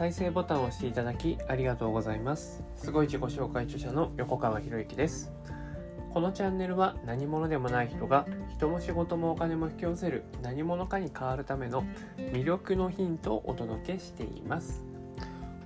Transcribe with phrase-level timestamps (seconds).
[0.00, 2.64] 再生ボタンを押していただきありがとうございます。
[2.74, 5.30] すごい自己紹介著者の横川博之です。
[6.14, 11.84] このチャンネルは何者でもない人が人も仕事もお金も引き寄せる何者かに変わるための
[12.16, 14.86] 魅力のヒントをお届けしています。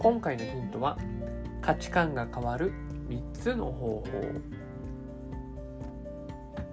[0.01, 0.99] 今回のヒントは
[1.63, 2.73] 価値観が変わる
[3.09, 4.05] 3つの方法。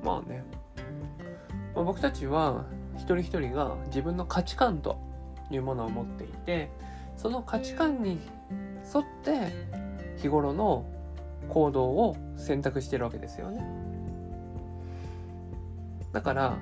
[0.04, 0.44] まあね、
[1.76, 2.66] まあ、僕たちは
[2.96, 4.98] 一人一人が自分の価値観と
[5.52, 6.72] いうものを持っていて
[7.22, 8.20] その価値観に
[8.94, 9.54] 沿って
[10.18, 10.86] 日頃の
[11.50, 13.64] 行動を選択してるわけですよね。
[16.12, 16.58] だから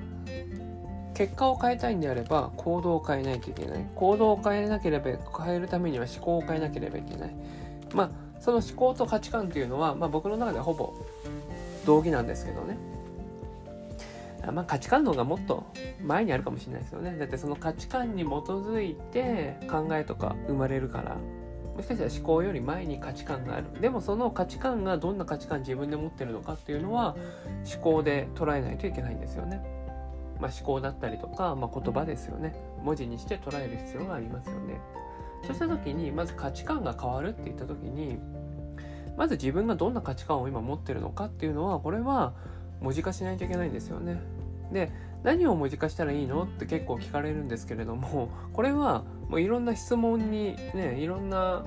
[1.13, 3.85] 結果を変えたいんであれば行動を変えないといけない。
[3.95, 5.11] 行動を変えなければ
[5.45, 7.35] 変えるためには思考を変えなければいけない。
[7.93, 8.09] まあ
[8.41, 10.93] その思考と価値観っていうのは、まあ、僕の中ではほぼ
[11.85, 12.77] 同義なんですけどね。
[14.51, 15.65] まあ、価値観の方がもっと
[16.01, 17.17] 前にあるかもしれないですよね。
[17.17, 21.17] だってその価値観に基づいて考えとか生まれるから、
[21.75, 23.81] もしかしたら思考より前に価値観がある。
[23.81, 27.15] でもその価値観がどんな価値観自分で持ってるのかっていうのは
[27.71, 29.61] 思考で捉えないといけないんですよね。
[30.39, 32.55] まあ、思考だったりとか、まあ、言葉ですよね。
[32.83, 34.79] 文字にして捉える必要がありますよね。
[35.45, 38.19] そうした時に、まず価値観が変わるって言った時に、
[39.17, 42.33] まず自分がどんな価値観を今持ってるのかっていうのは、これは
[42.81, 44.21] 文字化しないといけないんですよね。
[44.71, 44.91] で
[45.23, 46.43] 何を文字化したらいいの？
[46.43, 51.65] って結構聞かれるんですけれども これはもういろんな質問にねいろんな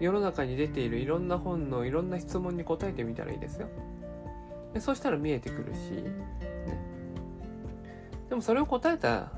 [0.00, 3.68] 世の中に出ているいろんな本のいろんな質問に答えてみたらいいですよ。
[4.74, 6.02] でそうしたら見えてくるし、ね、
[8.28, 9.32] でもそれを答えた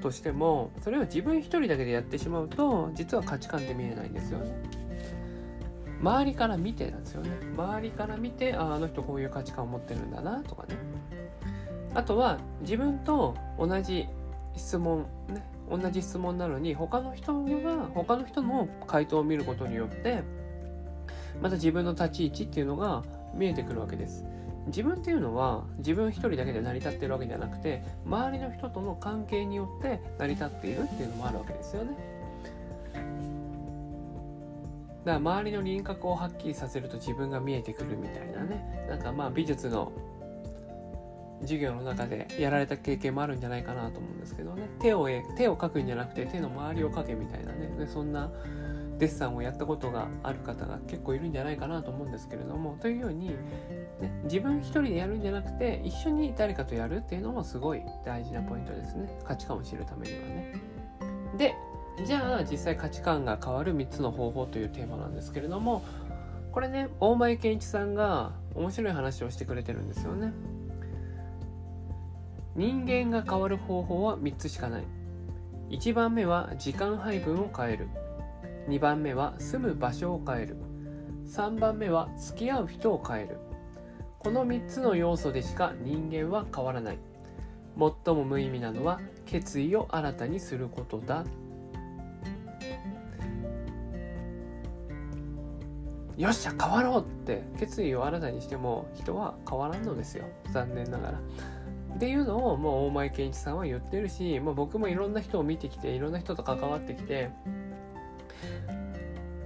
[0.00, 4.52] としてもそれを自分一人だけでやってしまうと実は価値観って見えないんですよね。
[6.00, 7.30] 周りから見てなんですよね。
[7.56, 10.76] 周りから見てああの人こういう価値観を持ってるんだなとかね。
[11.94, 14.06] あとは自分と同じ
[14.56, 20.22] 質問ね同じ質問なのに他の人が他の人の回答を見ることによって
[21.40, 24.24] また自分の立ち位置っていうのが見えてくるわけです。
[24.66, 31.96] 自分っていうのは自分一人だけで成り立ってるわけじゃなくて周りの人との関係によって成り立っているっていうのもあるわけですよね。
[35.04, 38.86] だから周りの輪郭をはっきりさせると自分が見えてくるみたいなね。
[38.88, 39.92] なんかまあ美術の
[41.42, 44.68] 授業の中でやられた経験もあるんじゃないかなと思うんですけどね。
[44.80, 47.74] 手を手を描くんじゃなくて手の周りを描けみたいなね。
[47.78, 48.30] でそんな
[48.98, 52.76] デッサンをやったことがある方が結構いるんじゃないかなと思うんですけれども。
[52.80, 53.34] というように、ね、
[54.24, 59.18] 自分一人でやるんじゃなくて一緒に誰かとやるっていうのもすごい大事なポイントですね。
[59.24, 60.54] 価値観を知るためにはね。
[61.38, 61.54] で
[62.04, 65.82] じゃあ実際価値観が変わる3つの方法というテーマなんですけれども
[66.52, 70.32] これね大前健一さんが面白い話をしてくれてるんですよね。
[72.56, 74.84] 人間が変わる方法は3つしかない。
[75.70, 77.88] 1番目は時間配分を変える。
[78.68, 80.56] 2番目は住む場所を変える。
[81.26, 83.38] 3番目は付き合う人を変える。
[84.18, 86.98] この3つの要素でしか人間は変わらない。
[87.78, 91.24] 最も無意味なのは決意を新たにすることだ。
[96.16, 100.26] よっしゃ変わろうって決意を新たにしても人は変わらんのですよ。
[100.52, 101.20] 残念ながら。
[101.94, 107.30] っていうのをもう大前健一さんは言ってるし、もう僕もいろんな人を見てきていろんな人と関わってきて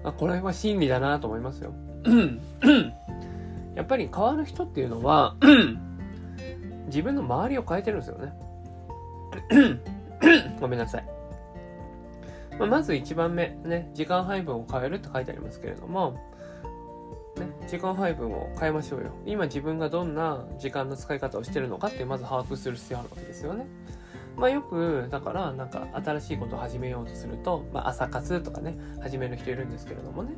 [0.05, 1.72] あこれは真理だなと思いますよ。
[3.75, 5.34] やっぱり変わる人っていうのは
[6.87, 8.32] 自分の周りを変えてるんですよね。
[10.61, 11.05] ごめんなさい。
[12.59, 16.16] まあ、まず1番目、ね、時間配分を変えるって書いてありますけれども、
[17.37, 19.11] ね、時間配分を変えましょうよ。
[19.27, 23.67] 今自分がどんな時間の使い方をしてるのかってまず把握する必要あるわけですよね。
[24.37, 30.34] まあよく、だからなんか新しいことを始めようとすると、まあ朝活とかね、始める人いるんですけれどもね。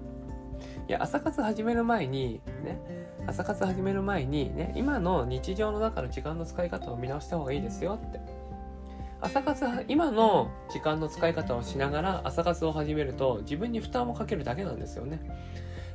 [0.89, 2.79] いや、朝活始める前に、ね、
[3.27, 8.21] 朝活始める前にね、今の日常の中の時間の使い方を見直した方がいいですよって。
[9.21, 15.21] 朝活、今の時間の使い方をしながら朝活を始めると自分に負担をかけるだけなんですよね。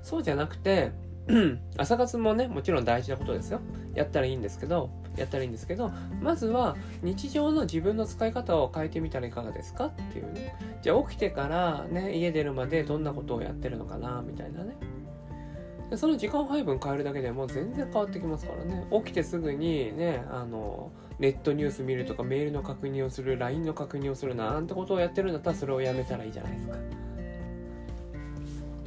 [0.03, 0.91] そうじゃなくて、
[1.77, 3.61] 朝活もね、もちろん大事なことですよ。
[3.93, 10.55] やったらいいんですけど、やったらいいんですけど、まずは日常の自分の使い方を変えてみたらいかがですかっていうね。
[10.81, 14.75] じゃあ起きてからね、家出るまでどんなことをやってるのかな、みたいなね。
[15.89, 18.87] でその時間配分変えるだけでも全然変わってきますからね。
[18.91, 20.89] 起きてすぐにね、あの、
[21.19, 26.77] ネットニュース見るとかメールの確認をする、LINE の確認をするなんてことをやってるんだったらそれをやめたらいいじゃないですか。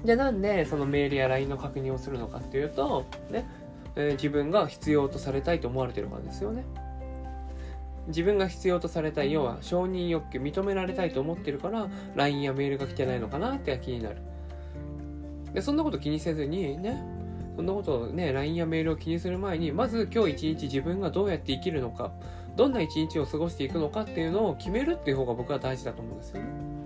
[0.04, 3.46] じゃあなんでそのメールや LINE の確認をするのかっていうと、ね、
[3.96, 6.64] えー、自分が必要とされたいと思われてるからですよね。
[8.08, 14.16] 自分が必要とされたい要は承認欲求認められたいと思ってるから LINE やメールが来てないのかなって気になる。
[15.54, 17.02] でそんなこと気にせずにね
[17.56, 22.12] そんなことをね LINE やメールを気にする前にまず今日一日自分がどうやって生きるのか
[22.56, 26.83] どんな一日を過ごしていくのかっていうのを決めるっていう方が僕は大事だと思うんですよね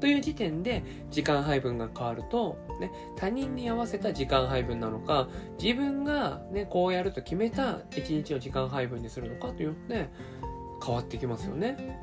[0.00, 5.28] という時点で時間配分が変わると、ね、他人に合わせた時間配分なのか、
[5.62, 10.08] 自分が、ね、こうやると決めた一日の時間配分にするのかというので
[10.84, 11.98] 変わってきますよね。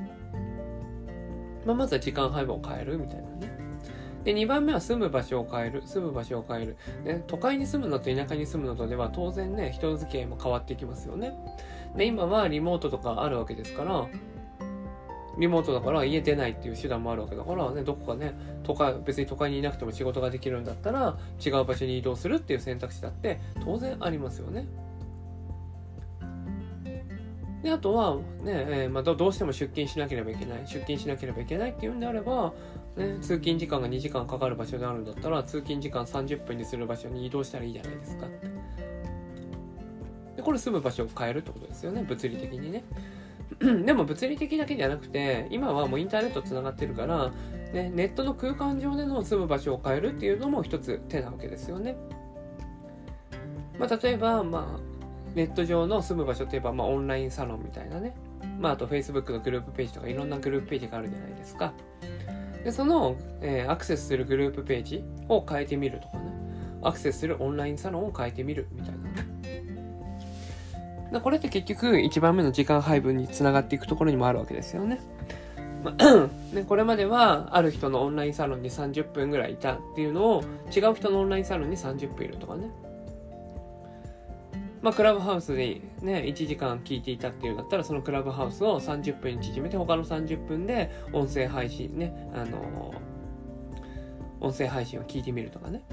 [1.66, 3.57] まあ、まずは時間配分を変えるみたいなね。
[4.24, 5.84] で、2番目は住む場所を変える。
[5.86, 6.78] 住む場所を変える。
[7.04, 11.34] ね、都会に住むのと田舎に住むのとでは当然ね、人付き合いも変わってきますよね。
[11.95, 14.07] で、今はリモートとかあるわけですから、
[15.39, 18.33] リモートだから家出ないっていう手段もあるわけだからね、どこかね、
[18.63, 24.68] 都会、別に都会にいなくても仕事ができるんだったら、違う場所に移動するっていう選択肢だって当然ありますよね。
[27.63, 30.59] で、あとは、ね、えー、まあど、どうしても出勤しなければいけない。
[30.65, 32.53] 出勤しなければいけないっていうんであれば、
[32.97, 38.47] ね、通勤時間が2時間かかる場所であるんだったら、通勤時間30分にする場所に移動したらいいじゃないですかって。
[40.35, 42.83] で、これ住む場所を変えるってことですよね、物理的にね。
[43.60, 47.32] でも物理的だけじゃなくて、今はもうインターネットつながってるから、
[47.74, 51.96] ね、ネットの空間上での住む場所を変えるっていうのも一つ手なわけですよね。
[53.80, 58.16] まあ、例えば、まあ、ネット上の住む場所といえば、まあ、オンラインサロンみたいなね。
[58.60, 61.74] まあ、あと Facebook のグループページとかいろんなグループページがあるじゃないですか。
[62.64, 66.32] で、その、えー、アクセスするグループページを変えてみるとかね。
[66.84, 69.03] アクセスするオンラインサロンを変えてみるみたいな
[71.13, 71.21] ね。
[71.21, 75.00] これって結局1番目の時間配分につながっていくところにもあるわけですよね。
[75.83, 75.92] ま
[76.54, 80.44] ね、これまではある人のオンラインサロンに30分ぐらいいたっていうのを
[80.75, 82.69] 違う人のオンラインサロンに30分いるとかね。
[84.81, 95.83] まあ、クラブハウスでね、1時間聞いていたっていうんだったら、そのクラブハウスを30分に縮めて、他の30分で音声配信ね、あのー、音声配信を聞いてみるとかね。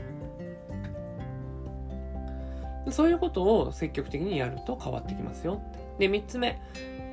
[2.93, 5.63] そういうことを積極的にやると変わってきますよ
[5.99, 6.61] で、3つ目。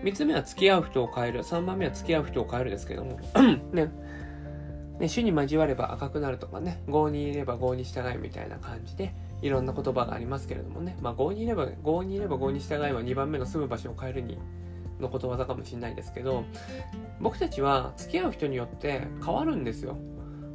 [0.04, 1.44] 3つ目は付き合う人を変える。
[1.44, 3.20] 3番目は付き合う人を変えるですけども。
[3.74, 3.92] ね。
[5.00, 10.98] ね、主に交われば赤くなるとかね、合にいれば合に従いみたいな感じで、いろんな言葉がありますけれどもね。
[11.02, 14.40] まあ、合にいれば、合にいれば合に従いは2番目の住む場所を変えるに
[15.00, 16.46] のことわざかもしれないですけど、
[17.20, 19.98] 僕たちは付き合う人によって変わるんですよ。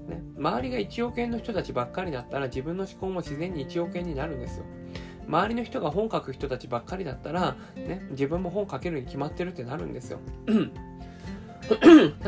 [0.08, 4.64] ね、周りが1億円の人たちばっかりだったら自分の思考も自然に1億円になるんですよ。
[5.26, 10.19] 周りの人が本書く人たちばっかりだったら、ね、自分も本書けるに決まってるってなるんですよ。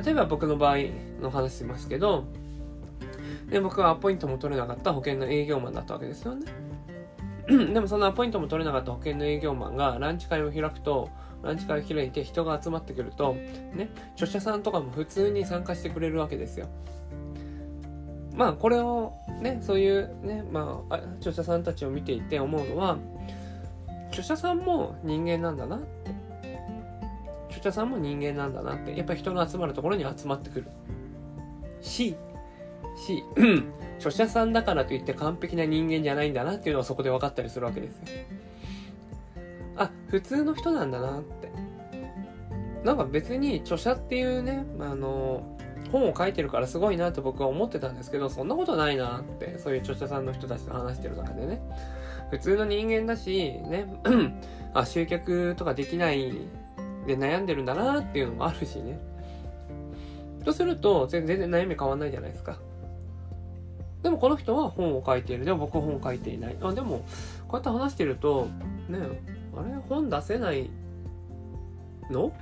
[0.05, 0.77] 例えば僕の場合
[1.21, 2.25] の話しますけど、
[3.51, 6.47] で僕はアポイントも取れなかった保険の営業マンだったわけですよね。
[7.47, 11.11] でもそのアポイントも取れなかった保険の営業マンがランチ会を開くと、
[11.43, 16.69] ランチ会を開いて人が集まってくると、ね、著者さんとかも普通に参加してくれるわけですよ。
[18.35, 22.99] まあこれをねそういうねまあ著者さんたちを見ていて思うのは
[24.09, 26.15] 著者さんも人間なんだなって。
[27.49, 28.97] 著者さんも人間なんだなって。
[28.97, 30.67] やっぱり人の集まるところに集まってくる。
[31.81, 32.17] し
[32.97, 33.25] し
[33.99, 38.05] 著者さんだからといって完璧な人間じゃないんだなっていうのはそこで分かったりするわけですよ。
[39.77, 41.53] あ普通の人なんだなって。
[42.85, 45.54] なんか別に著者っていうねまあの
[45.91, 51.63] 本を書いてるからすごいなと僕は思ってたんですけど、そんなことないなって、そういう著者さんの人たちと話してる中でね。
[52.31, 53.87] 普通の人間だし、ね、
[54.75, 56.33] あ、集客とかできない
[57.07, 58.99] で悩んでるんだなっていうのもあるしね。
[60.45, 62.59] とすると、全然悩み変わんないじゃないですか。
[64.03, 65.45] でもこの人は本を書いている。
[65.45, 66.57] でも僕は本を書いていない。
[66.61, 66.99] あ、でも、
[67.49, 68.49] こうやって話してると、
[68.89, 68.99] ね、
[69.57, 70.71] あれ本出せない
[72.11, 72.33] の？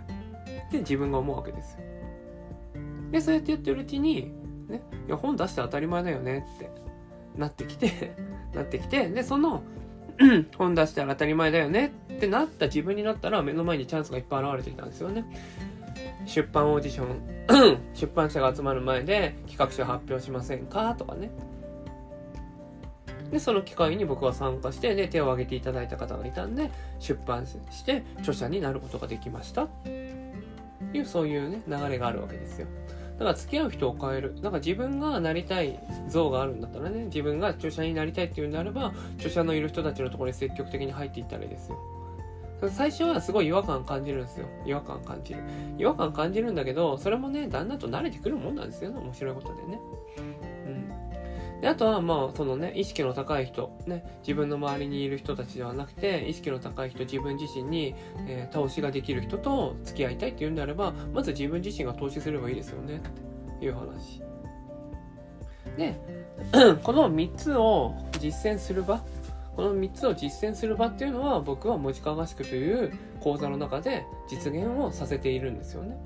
[0.69, 1.92] って自分が思うわけですよ。
[3.13, 4.33] で、そうやってやってるうちに、
[4.69, 6.71] ね、いや、本出して当たり前だよねって
[7.37, 8.17] なってきて
[8.55, 9.63] なってきて、で、その、
[10.57, 15.25] 本出したら当たり前だよねってなった自分になったら目の前にチャンスがいっぱい現れてきたんですよね。
[16.27, 21.31] 出版オーディション 出版社が集まる前で企画書発表しませんかとかね。
[23.31, 29.67] で、その機会に僕は参加して、で、手を挙げていただいた方がいたんで、出版して著者になることができました。
[29.67, 29.89] と
[30.93, 32.67] いう、そういうね、流れがあるわけですよ。
[33.13, 34.35] だから付き合う人を変える。
[34.41, 35.79] なんか自分がなりたい
[36.09, 41.79] 像があるんだったらね、自分が著者になりたいっていうんであれば、著者のいる人たちのところに積極的に入っていったらいいですよ。
[42.71, 44.47] 最初はすごい違和感感じるんですよ。
[44.65, 45.43] 違和感感じる。
[45.79, 49.01] 違和感感じるんだけど、それもね、だんだんと慣れてくるもんなんですよね。
[49.01, 49.81] 面白いことでね。
[51.63, 57.95] であとはまあそのね意識の高い人、ね、自分の周りにいる人たちではなくて意識の高い人自分自身に、
[58.27, 63.01] えー、投資ができる人と付き合いたいっていうんであればまず自分自身が投資すればいいですよね
[63.55, 64.23] っていう話
[65.77, 66.01] で
[66.83, 69.01] この3つを実践する場
[69.55, 75.97] この3つを実践する場っていうのは僕は文字化合宿という講座の中で実現をさせているんですよね。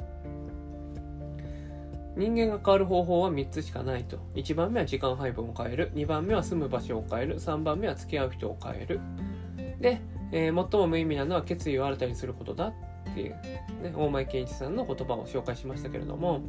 [2.17, 4.19] 人間が変わる方法は3つしかないと。
[4.35, 5.93] 1番目は時間配分を変える。
[5.95, 7.39] 2番目は住む場所を変える。
[7.39, 9.01] 3番目は付き合う人を変える。
[9.81, 10.01] で、
[10.33, 12.75] えー、最も無意味なのは決意を新たにすることだっ
[13.15, 13.31] ていう、
[13.83, 16.41] ね、大前健一さんの言葉を紹介しましたけれども、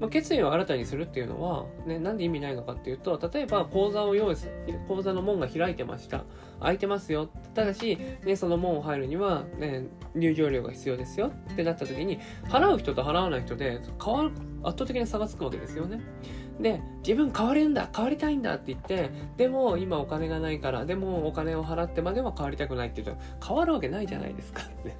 [0.00, 6.24] まあ、決意を新たにするっていうのは、ね、なんで意味ないのかっていうと、例えば講座を用意する、講座の門が開いてました。
[6.60, 7.28] 開いてますよ。
[7.54, 14.30] ただし、ね、その門を入るには、ね、入場料が必要ですよってなった時に、払う人と払わない人で変わる、
[14.62, 16.00] 圧倒的な差がつくわけですよね。
[16.60, 24.96] で、自分変われるんだ変わりたいんだって言って、でも今お金がないから、でもお金を払ってまでは変わりたくないって言うと、変わるわけないじゃないですかって。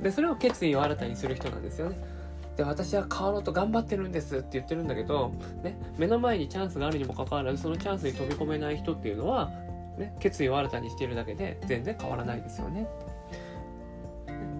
[0.02, 2.14] で、それを決意を新たにする人なんですよね。
[2.56, 9.50] で私は変わろうと頑張ってるんですって言ってるんだけど、ね、目の前にチャンスがあるにもかかわらずそのチャンスに飛び込めない人っていうのは、
[9.98, 12.86] ね、決意を新たにしているだけで全然変わらないですよね。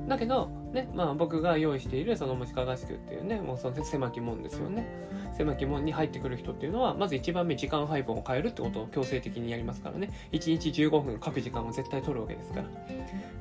[0.08, 4.86] だけど、ね、まあ僕が用意しているその虫化合宿っていうね、もうその狭き門ですよね。
[5.36, 10.10] 狭き門に入ってくる人っていうのは、まず1番目時間配分を変えるってことを強制的にやりますからね。
[10.32, 12.66] 1日15分書く時間を絶対取るわけですから。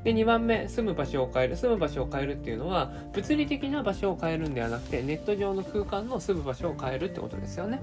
[0.03, 1.57] で、2番目、住む場所を変える。
[1.57, 7.81] 住む場所を変えるっていうのは、物理的な場所を変えるんではなくて、ネット上の空間の住む場所を変えるってことですよね。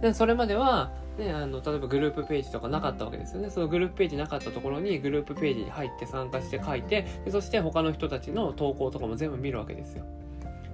[0.00, 3.50] でそれまでは、ね、あの例えばグループページとかなかったわけですよね。
[3.50, 10.04] そのグループページなかったところにグループページに入って参加して書いてでそして他の人たちの投稿とかも全部見るわけですよ。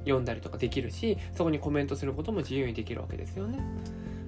[0.05, 3.59] 読んだりとかできるしそこにコメントすることも自由にできるわけですよね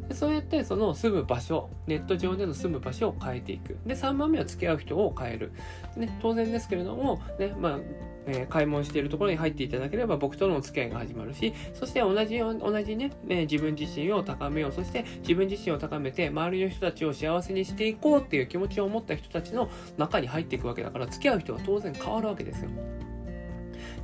[0.08, 3.78] でそうやってその住む場所ネット上での住む場所を変えていく。
[3.86, 5.52] で3番目は付き合う人を変える、
[5.96, 7.78] ね、当然ですけれども、ねまあ
[8.26, 14.72] えー、買い物しているところに入っていただければ僕とのお付き合いが始まるしそして同じ同じね、ね、自分自身を高めよう。
[14.72, 22.70] そして自分自身を高めて周りの人たちを幸せにしていこうっていう気持ちを持った人たちの中に入っていくわけだから付き合う人は当然変わるわけですよ。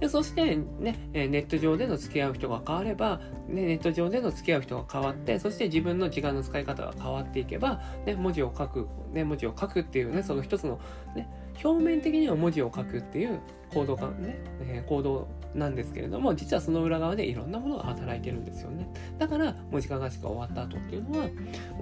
[0.00, 10.80] でそしてね、ネット上での付き合う人が変われば、ね、ネット上での付き合う人が変わって、そして自分の時間の使い方が変わっていけば、ね、文字を書く、ね、文字を書くっていうね、その一つの、
[11.14, 11.28] ね、
[11.62, 13.40] 表面的には文字を書くっていう
[13.74, 18.88] 行動がね、え、行動なんですけれども、実はその裏側でいろんなものが働いてるんですよね。
[19.18, 21.26] だから、文字化合宿が終わった後っていうのは、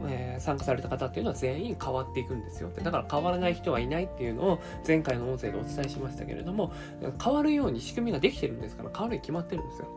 [0.09, 2.71] えー、参加された方っていうのは全員変わっていくんですよ。
[2.83, 6.73] だから変わらない人はいないっていうのを前回の音声でお伝えしましたけれども、
[7.23, 9.89] 変わるように仕組みができてるんですから、変わるに決まってるんですよ。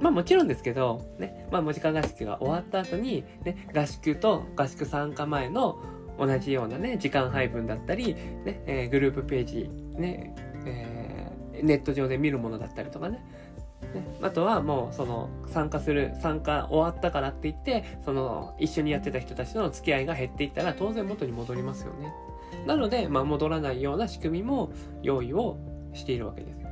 [0.00, 5.78] まあもちろんですけど、ね、まあ文字化合宿が終わった後に、ね、合宿と合宿参加前の
[6.18, 8.14] 同じようなね、時間配分だったり、
[8.44, 10.34] ね、えー、グループページ、ね、
[10.66, 10.91] えー、
[11.62, 13.24] ネット上で見るものだったりとかね。
[13.94, 22.14] ね、あとはもうその参加する参加終わったからって言ってその一緒にやってた人たちとの付き合いが減っていったら当然元に戻りますよね
[22.64, 25.58] なので、まあ、戻らないような仕組みも用意を
[25.92, 26.62] しているわけです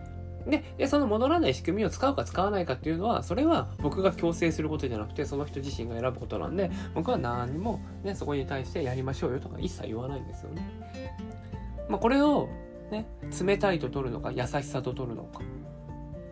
[0.47, 10.69] でで、その戻らない仕組みを使うか使わないかっていうのは、それは僕が強制することじゃなくて、その人自身が選ぶことなんで、僕は何も、ね、そこに対してやりましょうよとか一切言わないんですよね。
[11.89, 12.49] まあ、これを、
[12.91, 13.07] ね、
[13.45, 15.41] 冷たいと取るのか、優しさと取るのか、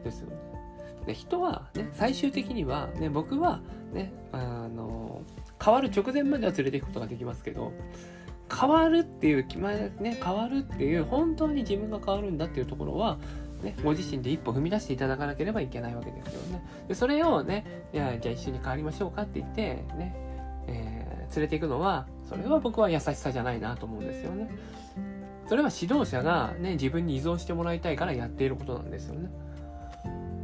[0.04, 0.36] ですよね。
[1.06, 3.60] で人は、ね、最終的には、ね、僕は、
[3.92, 5.22] ね、あの、
[5.62, 7.72] 変わる直前までは連れていくことができますけど、
[8.54, 13.18] 変わるっていう決まりね変わるっていう本当に自分が変わるんだっていうところは
[13.62, 16.62] ね、ご自身で一歩踏み出していただかなければいけないわけですよね。
[16.86, 20.14] でそれをね、じゃあ一緒に変わりましょうかって言って、ね、
[20.68, 24.48] えー、連れていくのは、それは僕は優しさじゃないなと思うんですよね。
[25.48, 29.30] それは指導者がね、自分に依存してもらいたいからやっていることなんですよね。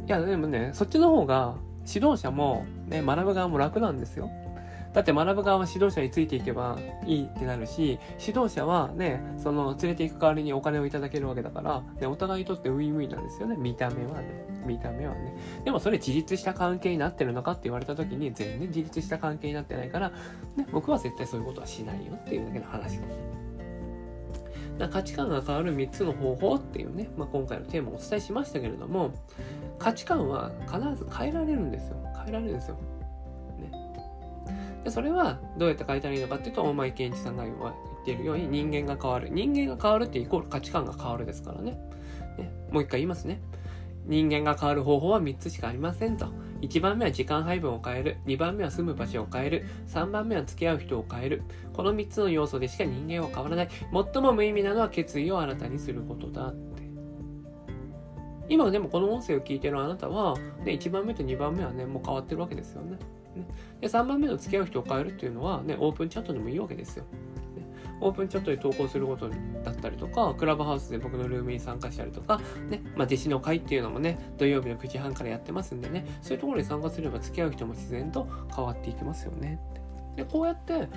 [0.07, 1.55] いや、でもね、そっちの方が
[1.87, 4.29] 指導者もね、学ぶ側も楽なんですよ。
[4.93, 13.57] だって学ぶ側は指導者についていけばいいってなるし、指導者はね、その連れて行く代わりにお金をいただけるわけだから、ね、お互いにとってウィンウィンなんですよね。
[13.57, 14.45] 見た目はね。
[14.65, 15.35] 見た目はね。
[15.65, 20.09] でもそれ自立した関係になってるのかって言われた時に全然自立した関係になってないから、
[20.55, 23.05] ね、僕は絶対そういうことはしないよっていうだけの話だ
[24.91, 29.13] 価値観が変わる3つの方法っていうね、まあ、今回のテーマをお伝えしましたけれども、
[29.79, 31.97] 価値観は必ず変えられるんですよ。
[32.17, 32.77] 変えられるんですよ。
[34.85, 37.57] でそれはどうやって変えたらいいのかっていうと大前健一さんが言っ
[38.05, 39.29] ているように人間が変わる。
[39.29, 41.71] 人間が変わるってイコール価値観が変わるですからね。
[42.37, 42.51] ね。
[42.71, 43.41] もう一回言いますね。
[44.05, 46.27] 人間が変わる方法は3つしかありませんと。
[46.67, 48.17] 1番目は時間配分を変える。
[48.25, 49.65] 2番目は住む場所を変える。
[49.87, 51.43] 3番目は付き合う人を変える。
[51.73, 53.69] この3つの要素でしか人間は変わらない。
[54.13, 56.83] 最も無意味なのは決意を新たにすることだって。
[58.47, 62.97] 今でもこの音声を聞いてるあなたは、ね、1番目と2番目はね、もう変わってるわけですよね。
[63.81, 67.05] で3番目の付き合う人を変えるっていうのは、ね、オープンチャットでもいいわけですよ。
[68.01, 79.59] オープンチャットで投稿することだったりとか、クラブハウスで僕のルームに参加したりとか、ね、まあ、弟子の会っていうのもね、土曜日の9時半からやってますんでね、そういうところに参加すれば付き合う人も自然と変わっていきますよね
[80.15, 80.87] でこうやって、ね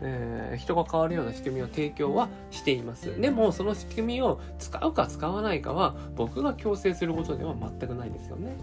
[0.00, 3.20] えー、人が変わるような仕組みを提供はしています。
[3.20, 8.56] でも、その仕組みを使うか使わないかは、僕が強制することでは全くないですよね。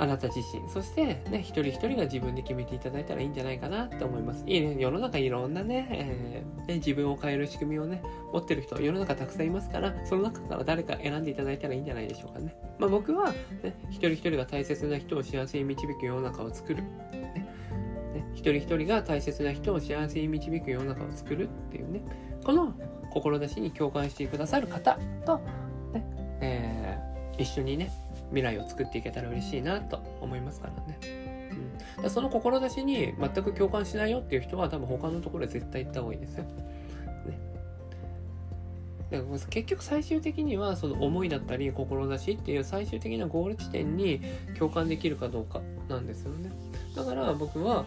[0.00, 4.44] あなた自身、そしてね、一人一人が自分で決めていただいたらいいんじゃないかなって思います。
[4.46, 8.02] いいね、世の中いろんなね、えー、ね自分を変える仕組みをね、
[8.32, 12.54] 持ってる人、世の中たくさんいますから、その中から誰か選んでいただいたらいいんじゃないでしょうかね。
[12.78, 16.82] まあ僕は、ね、一人一人が大切な人を幸せに導く世の中を作る。
[17.12, 17.58] ね
[18.14, 22.02] ね、一人一人が大切な人を幸せに導く世の中を作るっていうね、
[22.44, 22.72] この
[23.10, 25.38] 志に共感してくださる方と、
[25.92, 26.04] ね、
[26.40, 27.90] えー、一緒にね、
[28.30, 30.98] 未来を作っていけたら嬉しいなと思いますからね。
[31.96, 36.44] うん、だその志に全く共感しないよっていう人は多分他のところで絶対行った方がいいですよ。
[39.10, 44.20] ね、で結局最終的にはその思いだったり志っていう最終的なゴール地点に
[44.58, 46.50] 共感できるかどうかなんですよね。
[46.94, 47.84] だから僕は、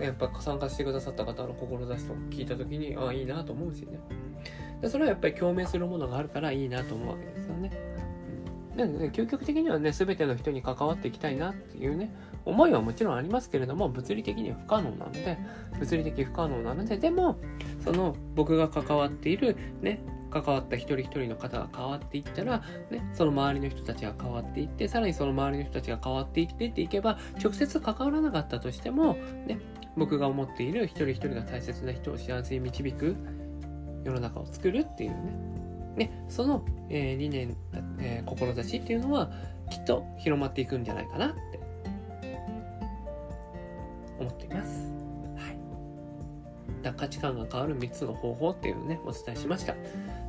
[0.00, 3.98] やっぱ参加してくださった方の志と聞いた時にああいいなと思うしね。
[4.80, 7.43] でそれはやっぱり共鳴するものがあるからいいなと思うわけです
[8.82, 8.98] よね。
[8.98, 12.14] でね、究極的にはね、全ての人に関わっていきたいなっていうね、
[12.44, 15.38] 思いはもちろんありますけれども、物理的には不可能なので、
[15.78, 17.36] 物理的不可能なので、でも、
[17.84, 20.00] その僕が関わっているね、
[20.30, 29.14] 関わった一人一人の方が変わっていったら、ね、その周りの人たちが変わっていって、さらにその周りの人たちが変わっていってっていけば、直接関わらなかったとしても、
[29.46, 29.60] ね、
[29.96, 33.16] 僕が思っている一人一人が大切な人を幸せに導く
[34.04, 35.16] 世の中を作るっていうね、
[35.96, 37.56] ね、その、えー、理念、
[38.00, 39.30] えー、志っていうのは
[39.70, 41.60] きっと広まっていくんじゃないかなって
[44.18, 44.92] 思っています。
[45.36, 46.82] はい。
[46.82, 49.74] だ価値観が変わる3つの方法っていうのをね、お伝えしました。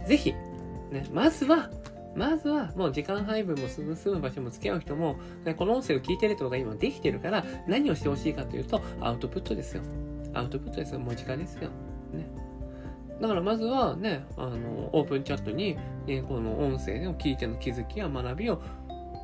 [0.05, 0.33] ぜひ、
[0.91, 1.69] ね、まずは、
[2.15, 5.17] まずは、もう時間配分も住む場所も付き合う人も、
[5.57, 9.81] この音声を聞いてるってことが今できてるから、何をしてほしいかというと、アウトプットですよ。
[10.33, 10.99] アウトプットですよ。
[10.99, 11.69] 文字化ですよ。
[12.13, 12.44] ね。
[13.21, 18.61] だからまずはね、あの、オープンチャットに、ね、この音声を聞いての気づきや学びを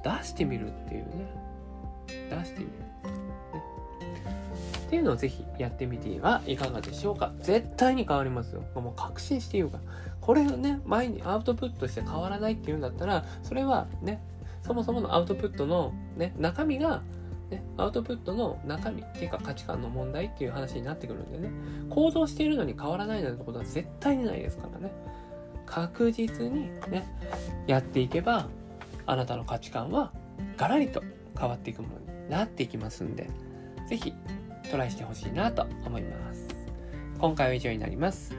[0.03, 1.33] 出してみるっていうね。
[2.29, 2.71] 出してみる。
[4.87, 7.31] っていうのをぜひやってみてはいかがでしょうか。
[7.39, 8.63] 絶対に変わりますよ。
[8.75, 9.83] もう確信して言うから。
[10.19, 14.21] これをね、前にアウトプットして変わらないっていうんだったら、それはね、
[14.63, 17.01] そもそものアウトプットのね、中身が
[17.51, 21.51] ね、アウトプットの中身っていうか価値観の問題っていう話になってくるんでね、
[21.89, 24.91] 行動しているのに変わらないなんてことは絶対にないですからね。
[25.65, 27.05] 確実にね、
[27.67, 28.47] やっていけば、
[29.05, 30.11] あなたの価値観は
[30.57, 31.03] ガラリと
[31.37, 33.29] 変わっていくものになっていきますんで、
[33.87, 34.13] ぜひ
[34.69, 36.47] トライしてほしいなと思います。
[37.19, 38.35] 今回は以上になります。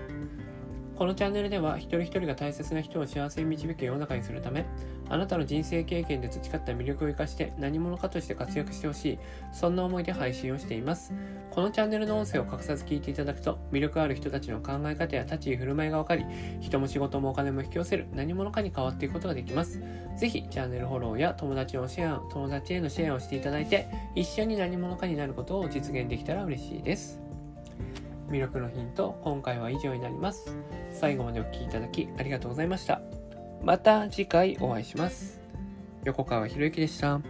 [0.96, 4.66] このチャンネルでは一人一人が大切な人を幸せに導く世の中にするため、
[5.08, 9.18] あなたの人生経験で培った魅力を生かして何者かとして活躍してほしい、
[9.52, 11.12] そんな思いで配信をしています。
[11.50, 16.24] このチャンネルの音声を隠さず聞いていただくと、魅力ある人たちの考え方や立ち居振る舞いがわかり、
[16.60, 19.82] 人も仕事もお金も引き寄せる何者かに変わっていくことができます。
[20.16, 27.20] ぜひ、チャンネルフォローや友達をシェア、友達へのシェアをしていただいて、一緒に何者かになることを実現できたら嬉しいです。
[28.28, 30.56] 魅力のヒント、今回は以上になります。
[30.90, 33.21] 最後までお聴きいただきありがとうございました。
[33.62, 35.40] また次回お会いします。
[36.04, 37.20] 横川博之でした。